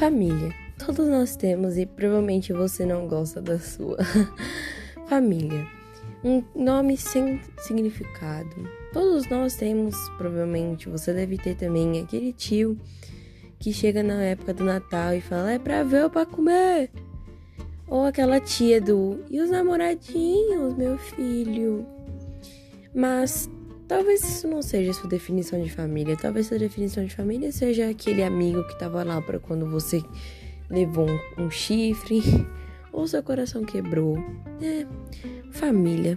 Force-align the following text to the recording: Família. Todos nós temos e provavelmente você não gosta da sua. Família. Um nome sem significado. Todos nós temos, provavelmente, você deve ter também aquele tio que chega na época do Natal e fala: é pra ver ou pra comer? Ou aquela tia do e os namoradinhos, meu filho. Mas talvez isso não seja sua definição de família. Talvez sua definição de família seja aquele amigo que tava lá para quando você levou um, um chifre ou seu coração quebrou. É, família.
Família. 0.00 0.54
Todos 0.78 1.06
nós 1.08 1.36
temos 1.36 1.76
e 1.76 1.84
provavelmente 1.84 2.54
você 2.54 2.86
não 2.86 3.06
gosta 3.06 3.38
da 3.38 3.58
sua. 3.58 3.98
Família. 5.06 5.66
Um 6.24 6.42
nome 6.54 6.96
sem 6.96 7.38
significado. 7.58 8.48
Todos 8.94 9.28
nós 9.28 9.56
temos, 9.56 9.94
provavelmente, 10.16 10.88
você 10.88 11.12
deve 11.12 11.36
ter 11.36 11.54
também 11.54 12.00
aquele 12.00 12.32
tio 12.32 12.78
que 13.58 13.74
chega 13.74 14.02
na 14.02 14.22
época 14.22 14.54
do 14.54 14.64
Natal 14.64 15.12
e 15.12 15.20
fala: 15.20 15.52
é 15.52 15.58
pra 15.58 15.82
ver 15.82 16.04
ou 16.04 16.08
pra 16.08 16.24
comer? 16.24 16.90
Ou 17.86 18.06
aquela 18.06 18.40
tia 18.40 18.80
do 18.80 19.22
e 19.28 19.38
os 19.38 19.50
namoradinhos, 19.50 20.78
meu 20.78 20.96
filho. 20.96 21.84
Mas 22.94 23.50
talvez 23.90 24.22
isso 24.22 24.46
não 24.46 24.62
seja 24.62 24.92
sua 24.92 25.08
definição 25.10 25.60
de 25.60 25.68
família. 25.68 26.16
Talvez 26.16 26.46
sua 26.46 26.60
definição 26.60 27.04
de 27.04 27.12
família 27.12 27.50
seja 27.50 27.90
aquele 27.90 28.22
amigo 28.22 28.62
que 28.68 28.78
tava 28.78 29.02
lá 29.02 29.20
para 29.20 29.40
quando 29.40 29.68
você 29.68 30.00
levou 30.70 31.10
um, 31.10 31.46
um 31.46 31.50
chifre 31.50 32.22
ou 32.92 33.08
seu 33.08 33.20
coração 33.20 33.64
quebrou. 33.64 34.16
É, 34.62 34.86
família. 35.50 36.16